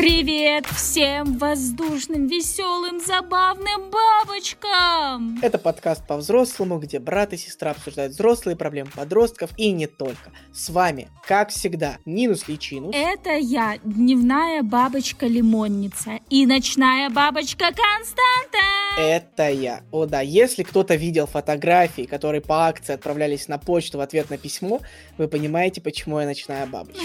[0.00, 5.38] Привет всем воздушным, веселым, забавным бабочкам!
[5.42, 10.32] Это подкаст по-взрослому, где брат и сестра обсуждают взрослые проблемы подростков и не только.
[10.54, 12.96] С вами, как всегда, Нинус Личинус.
[12.96, 18.70] Это я, дневная бабочка-лимонница и ночная бабочка Константа!
[18.98, 19.82] Это я.
[19.92, 24.38] О да, если кто-то видел фотографии, которые по акции отправлялись на почту в ответ на
[24.38, 24.80] письмо,
[25.18, 27.02] вы понимаете, почему я ночная бабочка.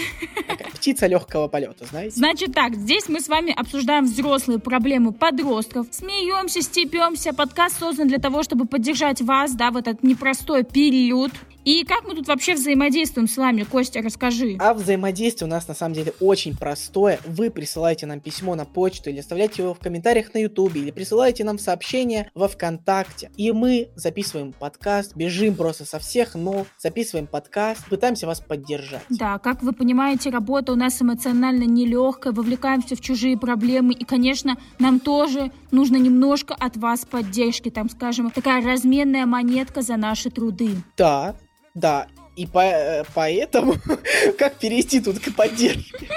[0.48, 2.16] Такая птица легкого полета, знаете?
[2.16, 7.32] Значит так, здесь мы с вами обсуждаем взрослые проблемы подростков, смеемся, степемся.
[7.32, 11.32] Подкаст создан для того, чтобы поддержать вас, да, в этот непростой период.
[11.66, 14.54] И как мы тут вообще взаимодействуем с вами, Костя, расскажи.
[14.60, 17.18] А взаимодействие у нас на самом деле очень простое.
[17.26, 21.42] Вы присылаете нам письмо на почту или оставляете его в комментариях на ютубе или присылаете
[21.42, 23.32] нам сообщение во ВКонтакте.
[23.36, 29.02] И мы записываем подкаст, бежим просто со всех ног, записываем подкаст, пытаемся вас поддержать.
[29.10, 34.56] Да, как вы понимаете, работа у нас эмоционально нелегкая, вовлекаемся в чужие проблемы, и, конечно,
[34.78, 40.70] нам тоже нужно немножко от вас поддержки, там, скажем, такая разменная монетка за наши труды.
[40.96, 41.34] Да,
[41.76, 43.74] да, и по, э, поэтому
[44.38, 46.08] как перейти тут к поддержке?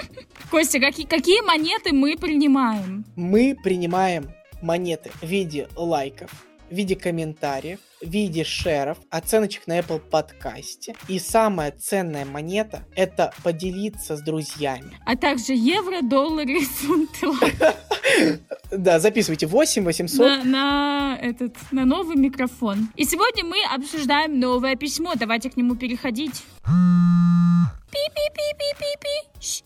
[0.49, 3.05] Костя, какие, какие монеты мы принимаем?
[3.15, 6.31] Мы принимаем монеты в виде лайков,
[6.69, 10.95] в виде комментариев, в виде шеров, оценочек на Apple подкасте.
[11.07, 14.97] И самая ценная монета— это поделиться с друзьями.
[15.05, 17.27] А также евро, доллары фунты.
[18.71, 20.19] Да, записывайте 8 800.
[20.19, 22.89] На, на, этот, на новый микрофон.
[22.95, 25.13] И сегодня мы обсуждаем новое письмо.
[25.15, 26.43] Давайте к нему переходить.
[27.91, 29.63] Пи-пи-пи-пи-пи-пи.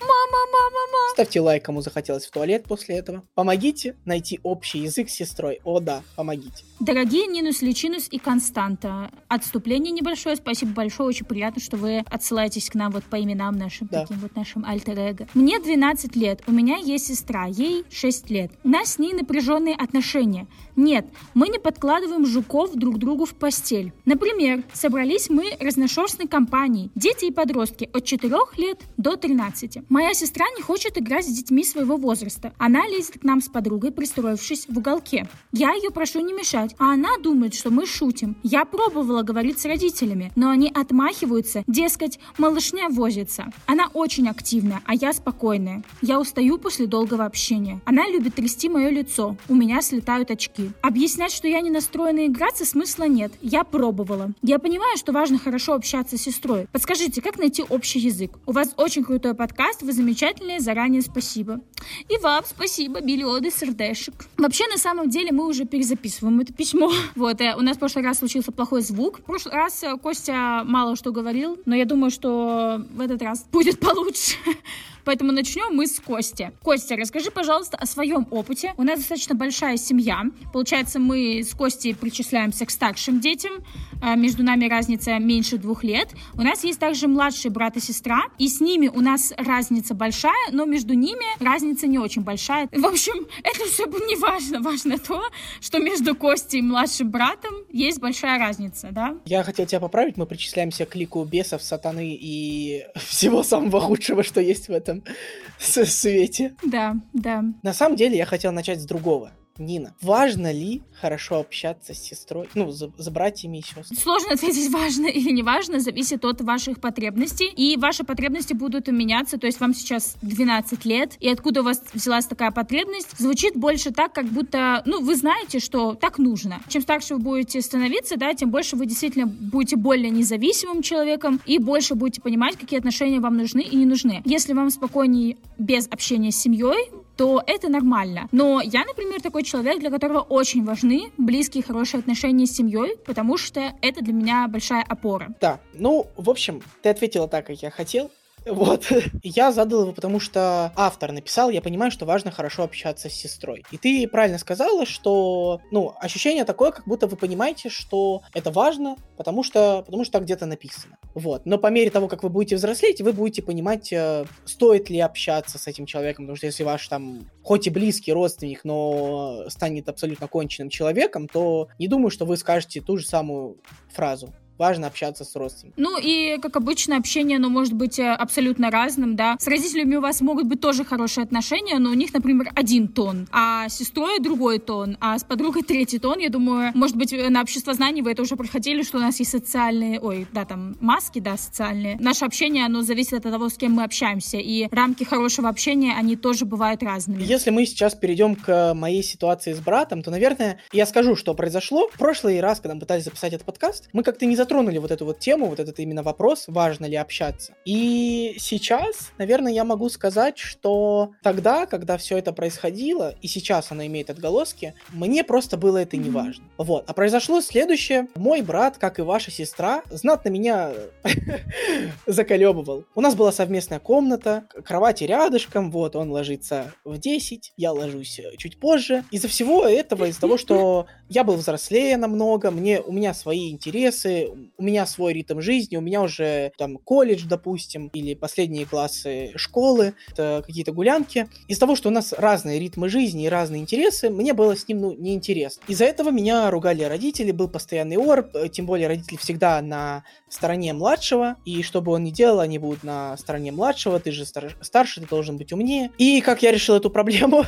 [0.00, 0.97] Мама, мама, мама.
[1.18, 3.24] Ставьте лайк, кому захотелось в туалет после этого.
[3.34, 5.58] Помогите найти общий язык с сестрой.
[5.64, 6.62] О да, помогите.
[6.78, 12.76] Дорогие Нинус, Личинус и Константа, отступление небольшое, спасибо большое, очень приятно, что вы отсылаетесь к
[12.76, 14.02] нам вот по именам нашим, Да.
[14.02, 15.26] таким вот нашим альтер-эго.
[15.34, 18.52] Мне 12 лет, у меня есть сестра, ей 6 лет.
[18.62, 20.46] У нас с ней напряженные отношения.
[20.76, 21.04] Нет,
[21.34, 23.92] мы не подкладываем жуков друг другу в постель.
[24.04, 29.78] Например, собрались мы разношерстной компанией, дети и подростки от 4 лет до 13.
[29.88, 32.52] Моя сестра не хочет играть с детьми своего возраста.
[32.58, 35.28] Она лезет к нам с подругой, пристроившись в уголке.
[35.52, 38.36] Я ее прошу не мешать, а она думает, что мы шутим.
[38.42, 43.52] Я пробовала говорить с родителями, но они отмахиваются, дескать, малышня возится.
[43.66, 45.82] Она очень активная, а я спокойная.
[46.02, 47.80] Я устаю после долгого общения.
[47.84, 49.36] Она любит трясти мое лицо.
[49.48, 50.70] У меня слетают очки.
[50.82, 53.32] Объяснять, что я не настроена играться, смысла нет.
[53.40, 54.32] Я пробовала.
[54.42, 56.66] Я понимаю, что важно хорошо общаться с сестрой.
[56.72, 58.38] Подскажите, как найти общий язык?
[58.46, 61.60] У вас очень крутой подкаст, вы замечательные, заранее спасибо.
[62.08, 64.14] И вам спасибо, миллионы сердешек.
[64.36, 66.90] Вообще, на самом деле, мы уже перезаписываем это письмо.
[67.14, 69.18] Вот, э, у нас в прошлый раз случился плохой звук.
[69.18, 73.44] В прошлый раз э, Костя мало что говорил, но я думаю, что в этот раз
[73.50, 74.36] будет получше.
[75.08, 76.52] Поэтому начнем мы с Кости.
[76.62, 78.74] Костя, расскажи, пожалуйста, о своем опыте.
[78.76, 80.24] У нас достаточно большая семья.
[80.52, 83.64] Получается, мы с Костей причисляемся к старшим детям.
[84.02, 86.10] А, Между нами разница меньше двух лет.
[86.34, 88.24] У нас есть также младший брат и сестра.
[88.36, 92.68] И с ними у нас разница большая, но между ними разница не очень большая.
[92.70, 94.60] В общем, это все не важно.
[94.60, 95.22] Важно то,
[95.62, 99.16] что между Костей и младшим братом есть большая разница, да?
[99.24, 104.42] Я хотел тебя поправить, мы причисляемся к лику бесов, сатаны и всего самого худшего, что
[104.42, 104.97] есть в этом
[105.58, 106.54] с- свете.
[106.62, 107.44] Да, да.
[107.62, 109.32] На самом деле я хотел начать с другого.
[109.58, 113.98] Нина, важно ли хорошо общаться с сестрой, ну, за, за братьями и сестрами?
[113.98, 117.46] Сложно ответить, важно или не важно, зависит от ваших потребностей.
[117.46, 119.38] И ваши потребности будут меняться.
[119.38, 123.90] То есть вам сейчас 12 лет, и откуда у вас взялась такая потребность, звучит больше
[123.90, 126.60] так, как будто, ну, вы знаете, что так нужно.
[126.68, 131.58] Чем старше вы будете становиться, да, тем больше вы действительно будете более независимым человеком и
[131.58, 134.22] больше будете понимать, какие отношения вам нужны и не нужны.
[134.24, 138.28] Если вам спокойнее без общения с семьей, то это нормально.
[138.30, 143.36] Но я, например, такой человек, для которого очень важны близкие, хорошие отношения с семьей, потому
[143.36, 145.34] что это для меня большая опора.
[145.40, 148.10] Да, ну, в общем, ты ответила так, как я хотел.
[148.48, 148.90] Вот.
[149.22, 153.64] Я задал его, потому что автор написал, я понимаю, что важно хорошо общаться с сестрой.
[153.70, 158.96] И ты правильно сказала, что, ну, ощущение такое, как будто вы понимаете, что это важно,
[159.16, 160.98] потому что, потому что так где-то написано.
[161.14, 161.46] Вот.
[161.46, 165.58] Но по мере того, как вы будете взрослеть, вы будете понимать, э, стоит ли общаться
[165.58, 170.28] с этим человеком, потому что если ваш там, хоть и близкий родственник, но станет абсолютно
[170.28, 173.58] конченным человеком, то не думаю, что вы скажете ту же самую
[173.90, 175.82] фразу важно общаться с родственниками.
[175.82, 179.36] Ну и, как обычно, общение, оно может быть э, абсолютно разным, да.
[179.38, 183.28] С родителями у вас могут быть тоже хорошие отношения, но у них, например, один тон,
[183.32, 186.18] а с сестрой другой тон, а с подругой третий тон.
[186.18, 189.30] Я думаю, может быть, на общество знаний вы это уже проходили, что у нас есть
[189.30, 191.96] социальные, ой, да, там, маски, да, социальные.
[192.00, 196.16] Наше общение, оно зависит от того, с кем мы общаемся, и рамки хорошего общения, они
[196.16, 197.22] тоже бывают разными.
[197.22, 201.88] Если мы сейчас перейдем к моей ситуации с братом, то, наверное, я скажу, что произошло.
[201.88, 205.04] В прошлый раз, когда мы пытались записать этот подкаст, мы как-то не затронули вот эту
[205.04, 207.52] вот тему, вот этот именно вопрос, важно ли общаться.
[207.66, 213.84] И сейчас, наверное, я могу сказать, что тогда, когда все это происходило, и сейчас оно
[213.84, 216.44] имеет отголоски, мне просто было это не важно.
[216.56, 216.84] Вот.
[216.88, 218.08] А произошло следующее.
[218.14, 220.72] Мой брат, как и ваша сестра, знатно меня
[222.06, 222.84] заколебывал.
[222.94, 228.36] У нас была совместная комната, кровати рядышком, вот, он ложится в 10, я ложусь э,
[228.38, 229.04] чуть позже.
[229.10, 234.30] Из-за всего этого, из-за того, что я был взрослее намного, мне, у меня свои интересы,
[234.56, 239.94] у меня свой ритм жизни, у меня уже там колледж, допустим, или последние классы школы,
[240.16, 241.28] какие-то гулянки.
[241.46, 244.80] Из-за того, что у нас разные ритмы жизни и разные интересы, мне было с ним,
[244.80, 245.62] ну, неинтересно.
[245.68, 250.72] Из-за этого меня ругали родители, был постоянный ор, э, тем более родители всегда на стороне
[250.72, 254.56] младшего, и что бы он ни делал, они будут на стороне младшего, ты же стар-
[254.60, 255.90] старше, ты должен быть умнее.
[255.98, 257.44] И как я решил эту проблему?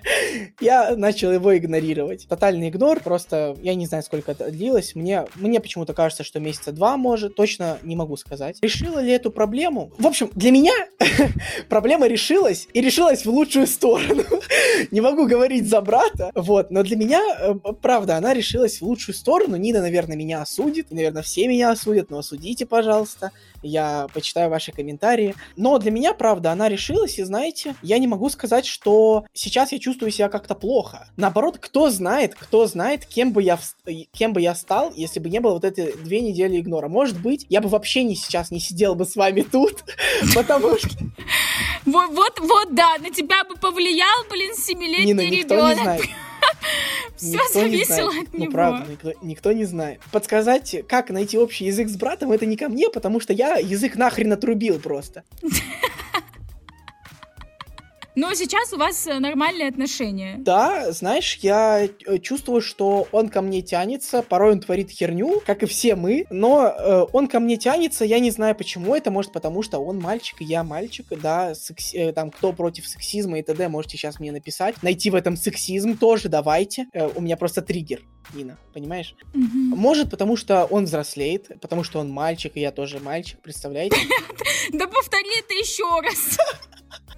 [0.60, 2.26] я начал его игнорировать.
[2.28, 6.72] Тотальный игнор, просто я не знаю, сколько это длилось, мне, мне почему-то кажется, что месяца
[6.72, 8.58] два может, точно не могу сказать.
[8.60, 9.92] Решила ли эту проблему?
[9.98, 10.74] В общем, для меня
[11.70, 14.22] проблема решилась, и решилась в лучшую сторону.
[14.90, 19.14] не могу говорить за брата, вот, но для меня, э, правда, она решилась в лучшую
[19.14, 19.56] сторону.
[19.56, 23.32] Нина, наверное, меня осудит, наверное, все меня осудят, но осудите, пожалуйста
[23.62, 25.34] я почитаю ваши комментарии.
[25.56, 29.78] Но для меня, правда, она решилась, и знаете, я не могу сказать, что сейчас я
[29.78, 31.08] чувствую себя как-то плохо.
[31.16, 33.58] Наоборот, кто знает, кто знает, кем бы я,
[34.12, 36.88] кем бы я стал, если бы не было вот этой две недели игнора.
[36.88, 39.84] Может быть, я бы вообще не сейчас не сидел бы с вами тут,
[40.34, 40.90] потому что...
[41.84, 46.02] Вот, вот, вот, да, на тебя бы повлиял, блин, семилетний ребенок.
[47.18, 48.44] Все никто зависело от ну, него.
[48.46, 50.00] Ну, правда, никто, никто не знает.
[50.12, 53.96] Подсказать, как найти общий язык с братом, это не ко мне, потому что я язык
[53.96, 55.24] нахрен отрубил просто.
[58.18, 60.34] Но сейчас у вас э, нормальные отношения.
[60.40, 65.62] Да, знаешь, я э, чувствую, что он ко мне тянется, порой он творит херню, как
[65.62, 69.30] и все мы, но э, он ко мне тянется, я не знаю почему, это может
[69.30, 71.96] потому, что он мальчик, и я мальчик, да, секси...
[71.96, 74.82] э, там, кто против сексизма и т.д., можете сейчас мне написать.
[74.82, 78.00] Найти в этом сексизм тоже давайте, э, у меня просто триггер,
[78.34, 79.14] Нина, понимаешь?
[79.32, 79.76] Угу.
[79.76, 83.96] Может, потому что он взрослеет, потому что он мальчик, и я тоже мальчик, представляете?
[84.72, 86.36] Да повтори это еще раз.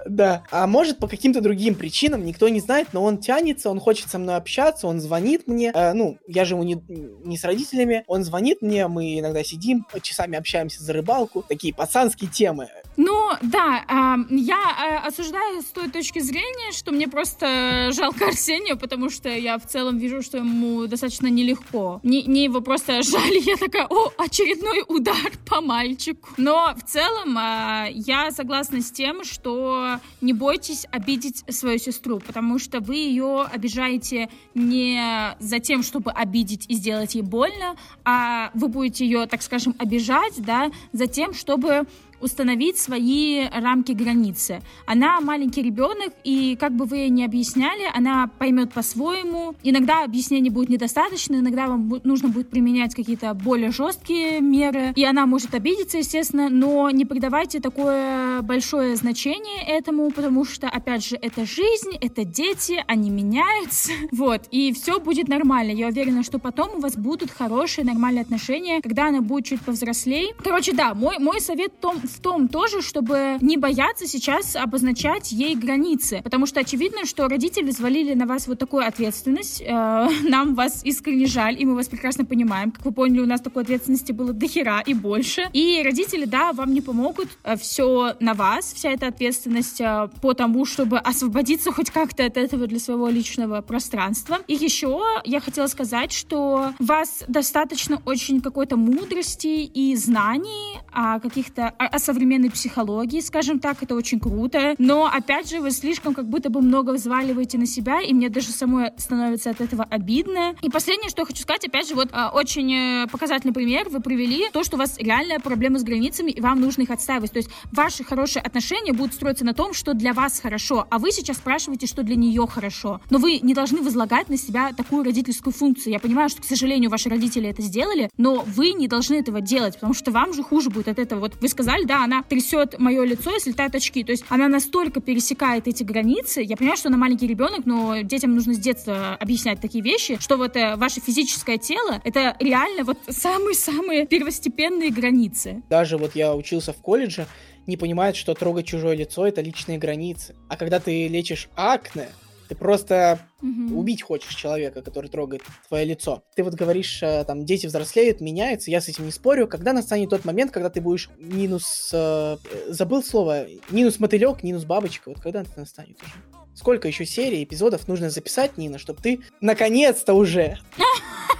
[0.07, 0.45] Да.
[0.51, 4.19] А может, по каким-то другим причинам, никто не знает, но он тянется, он хочет со
[4.19, 5.73] мной общаться, он звонит мне.
[5.75, 10.37] Э, ну, я живу не, не с родителями, он звонит мне, мы иногда сидим, часами
[10.37, 11.43] общаемся за рыбалку.
[11.43, 12.69] Такие пацанские темы.
[13.03, 18.77] Ну, да, э, я э, осуждаю с той точки зрения, что мне просто жалко Арсения,
[18.77, 22.01] потому что я в целом вижу, что ему достаточно нелегко.
[22.03, 26.29] Не, не его просто жаль, я такая, о, очередной удар по мальчику.
[26.37, 32.59] Но в целом э, я согласна с тем, что не бойтесь обидеть свою сестру, потому
[32.59, 38.69] что вы ее обижаете не за тем, чтобы обидеть и сделать ей больно, а вы
[38.69, 41.87] будете ее, так скажем, обижать, да, за тем, чтобы
[42.21, 44.61] установить свои рамки границы.
[44.87, 49.55] Она маленький ребенок, и как бы вы ей не объясняли, она поймет по-своему.
[49.63, 55.27] Иногда объяснений будет недостаточно, иногда вам нужно будет применять какие-то более жесткие меры, и она
[55.27, 61.45] может обидеться, естественно, но не придавайте такое большое значение этому, потому что, опять же, это
[61.47, 65.73] жизнь, это дети, они меняются, вот, и все будет нормально.
[65.73, 70.35] Я уверена, что потом у вас будут хорошие, нормальные отношения, когда она будет чуть повзрослее.
[70.43, 75.33] Короче, да, мой, мой совет в том, в том тоже, чтобы не бояться сейчас обозначать
[75.33, 76.21] ей границы.
[76.23, 79.63] Потому что очевидно, что родители взвалили на вас вот такую ответственность.
[79.63, 82.71] Э, нам вас искренне жаль, и мы вас прекрасно понимаем.
[82.71, 85.49] Как вы поняли, у нас такой ответственности было до хера и больше.
[85.53, 87.29] И родители, да, вам не помогут.
[87.45, 92.37] Э, Все на вас, вся эта ответственность э, по тому, чтобы освободиться хоть как-то от
[92.37, 94.39] этого для своего личного пространства.
[94.47, 101.69] И еще я хотела сказать, что вас достаточно очень какой-то мудрости и знаний о каких-то,
[101.69, 106.29] о, о современной психологии, скажем так, это очень круто, но, опять же, вы слишком как
[106.29, 110.55] будто бы много взваливаете на себя, и мне даже самой становится от этого обидно.
[110.63, 114.01] И последнее, что я хочу сказать, опять же, вот а, очень э, показательный пример вы
[114.01, 117.33] привели, то, что у вас реальная проблема с границами, и вам нужно их отстаивать.
[117.33, 121.13] То есть ваши хорошие отношения будут строиться на том, что для вас хорошо, а вы
[121.13, 123.01] сейчас спрашиваете, что для нее хорошо.
[123.11, 125.93] Но вы не должны возлагать на себя такую родительскую функцию.
[125.93, 129.75] Я понимаю, что, к сожалению, ваши родители это сделали, но вы не должны этого делать,
[129.75, 131.21] потому что вам же хуже будет от этого.
[131.21, 134.05] Вот вы сказали, да, она трясет мое лицо и слетают очки.
[134.05, 136.41] То есть она настолько пересекает эти границы.
[136.41, 140.37] Я понимаю, что она маленький ребенок, но детям нужно с детства объяснять такие вещи, что
[140.37, 145.65] вот э, ваше физическое тело— это реально вот самые-самые первостепенные границы.
[145.69, 147.27] Даже вот я учился в колледже,
[147.67, 150.37] не понимает, что трогать чужое лицо это личные границы.
[150.49, 152.09] А когда ты лечишь акне,
[152.51, 153.79] ты просто угу.
[153.79, 156.25] убить хочешь человека, который трогает твое лицо.
[156.35, 159.47] Ты вот говоришь, э, там, дети взрослеют, меняются, я с этим не спорю.
[159.47, 161.91] Когда настанет тот момент, когда ты будешь минус...
[161.93, 163.47] Э, забыл слово.
[163.71, 165.11] Минус мотылек, минус бабочка.
[165.11, 166.13] Вот когда это настанет уже?
[166.57, 170.59] Сколько еще серий, эпизодов нужно записать, Нина, чтобы ты наконец-то уже...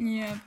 [0.00, 0.38] Нет.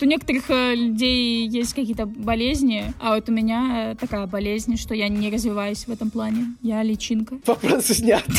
[0.00, 5.08] У некоторых э, людей есть какие-то болезни, а вот у меня такая болезнь, что я
[5.08, 6.54] не развиваюсь в этом плане.
[6.62, 7.40] Я личинка.
[7.44, 8.24] Вопрос снят.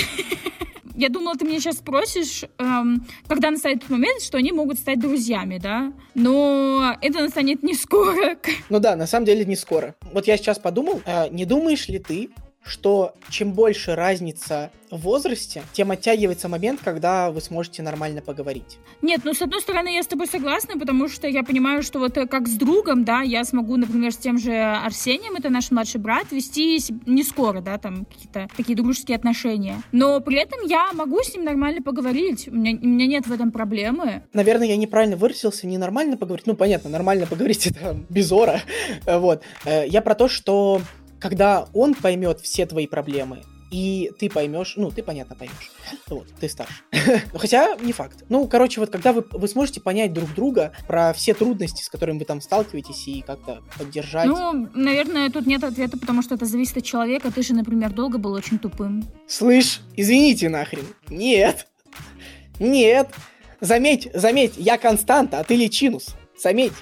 [0.96, 5.00] Я думала, ты меня сейчас спросишь, эм, когда настанет тот момент, что они могут стать
[5.00, 5.91] друзьями, да?
[6.13, 8.38] Но это настанет не скоро.
[8.70, 9.96] Ну да, на самом деле не скоро.
[10.12, 12.29] Вот я сейчас подумал, э, не думаешь ли ты,
[12.63, 18.77] что чем больше разница в возрасте, тем оттягивается момент, когда вы сможете нормально поговорить.
[19.01, 22.15] Нет, ну, с одной стороны, я с тобой согласна, потому что я понимаю, что вот
[22.17, 26.00] э, как с другом, да, я смогу, например, с тем же Арсением, это наш младший
[26.00, 29.82] брат, вести не скоро, да, там какие-то такие дружеские отношения.
[29.91, 33.34] Но при этом я могу с ним нормально поговорить, у меня, у меня нет в
[33.34, 34.24] этом проблемы.
[34.32, 38.62] Наверное, я неправильно выразился, не нормально поговорить, ну, понятно, нормально поговорить это без ора,
[39.08, 39.41] вот.
[39.65, 40.82] Э, я про то, что
[41.23, 45.71] когда он поймет все твои проблемы, и ты поймешь, ну, ты, понятно, поймешь.
[46.07, 46.83] Вот, ты старше.
[47.33, 48.25] Хотя, не факт.
[48.27, 52.19] Ну, короче, вот когда вы, вы сможете понять друг друга про все трудности, с которыми
[52.19, 54.27] вы там сталкиваетесь, и как-то поддержать.
[54.27, 57.31] Ну, наверное, тут нет ответа, потому что это зависит от человека.
[57.31, 59.07] Ты же, например, долго был очень тупым.
[59.25, 60.85] Слышь, извините нахрен.
[61.07, 61.67] Нет.
[62.59, 63.09] Нет.
[63.61, 66.17] Заметь, заметь, я Константа, а ты Личинус.
[66.37, 66.73] Заметь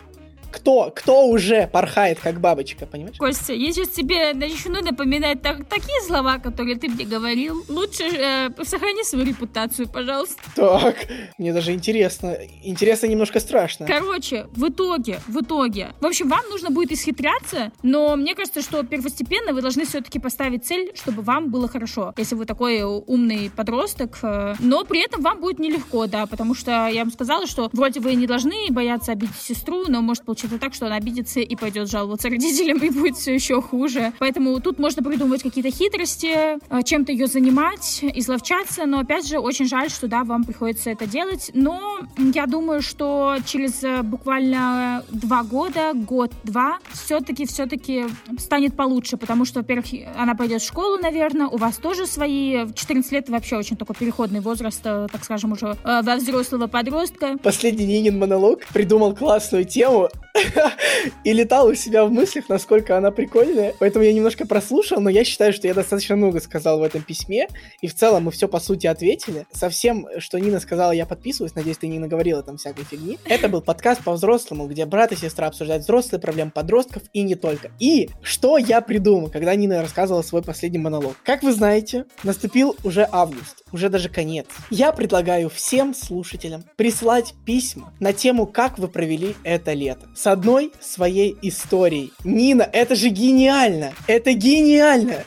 [0.51, 3.17] кто, кто уже порхает как бабочка, понимаешь?
[3.17, 7.63] Костя, я сейчас тебе начну напоминать так, такие слова, которые ты мне говорил.
[7.70, 10.41] Лучше э, сохрани свою репутацию, пожалуйста.
[10.55, 12.38] Так, мне даже интересно.
[12.63, 13.86] Интересно, немножко страшно.
[13.88, 15.93] Короче, в итоге, в итоге.
[16.01, 20.65] В общем, вам нужно будет исхитряться, но мне кажется, что первостепенно вы должны все-таки поставить
[20.65, 22.13] цель, чтобы вам было хорошо.
[22.17, 26.88] Если вы такой умный подросток, э, но при этом вам будет нелегко, да, потому что
[26.88, 30.57] я вам сказала, что вроде вы не должны бояться обидеть сестру, но может получиться что-то
[30.57, 34.12] так, что она обидится и пойдет жаловаться родителям, и будет все еще хуже.
[34.17, 39.67] Поэтому тут можно придумывать какие-то хитрости, э, чем-то ее занимать, изловчаться, но опять же, очень
[39.67, 41.51] жаль, что да, вам приходится это делать.
[41.53, 48.05] Но я думаю, что через э, буквально два года, год-два, все-таки, все-таки
[48.39, 49.86] станет получше, потому что, во-первых,
[50.17, 54.39] она пойдет в школу, наверное, у вас тоже свои 14 лет вообще очень такой переходный
[54.39, 57.38] возраст, э, так скажем, уже во взрослого подростка.
[57.43, 60.10] Последний Нинин монолог придумал классную тему,
[61.24, 63.74] и летал у себя в мыслях, насколько она прикольная.
[63.80, 67.48] Поэтому я немножко прослушал, но я считаю, что я достаточно много сказал в этом письме.
[67.82, 69.46] И в целом мы все по сути ответили.
[69.52, 71.56] Со всем, что Нина сказала, я подписываюсь.
[71.56, 73.18] Надеюсь, ты не наговорила там всякой фигни.
[73.26, 77.72] Это был подкаст по-взрослому, где брат и сестра обсуждают взрослые проблемы подростков и не только.
[77.80, 81.16] И что я придумал, когда Нина рассказывала свой последний монолог.
[81.24, 84.48] Как вы знаете, наступил уже август, уже даже конец.
[84.70, 90.72] Я предлагаю всем слушателям присылать письма на тему, как вы провели это лето с одной
[90.80, 92.13] своей историей.
[92.24, 93.94] Нина, это же гениально!
[94.06, 95.24] Это гениально!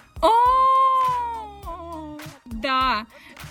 [2.44, 3.04] Да,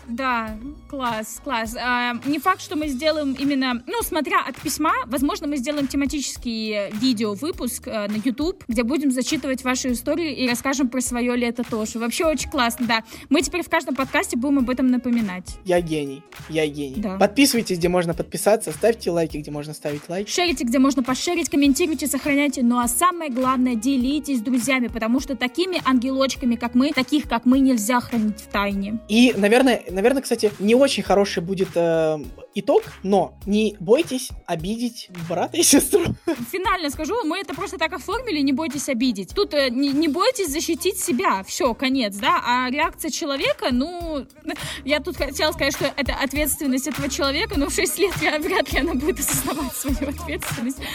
[0.07, 0.57] да,
[0.93, 1.75] класс, класс.
[1.75, 6.91] А, не факт, что мы сделаем именно, ну, смотря от письма, возможно, мы сделаем тематический
[6.91, 11.97] видео-выпуск э, на YouTube, где будем зачитывать ваши истории и расскажем про свое лето тоже.
[11.97, 13.03] Вообще очень классно, да.
[13.29, 15.55] Мы теперь в каждом подкасте будем об этом напоминать.
[15.65, 17.01] Я гений, я гений.
[17.01, 17.17] Да.
[17.17, 20.29] Подписывайтесь, где можно подписаться, ставьте лайки, где можно ставить лайк.
[20.29, 22.61] Шерите, где можно пошерить, комментируйте, сохраняйте.
[22.61, 27.47] Ну а самое главное, делитесь с друзьями, потому что такими ангелочками, как мы, таких, как
[27.47, 28.99] мы, нельзя хранить в тайне.
[29.09, 32.19] И, наверное, наверное, кстати, не очень хороший будет э,
[32.55, 36.03] итог, но не бойтесь обидеть брата и сестру.
[36.51, 39.33] Финально скажу, мы это просто так оформили, не бойтесь обидеть.
[39.33, 44.25] Тут э, не, не бойтесь защитить себя, все, конец, да, а реакция человека, ну,
[44.85, 48.71] я тут хотела сказать, что это ответственность этого человека, но в 6 лет я, вряд
[48.71, 50.77] ли она будет осознавать свою ответственность.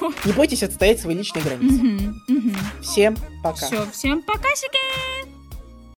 [0.00, 0.14] Вот.
[0.24, 2.14] Не бойтесь отстоять свои личные границы.
[2.28, 2.56] Угу, угу.
[2.82, 3.66] Всем пока.
[3.66, 5.29] Все, всем пока, сики!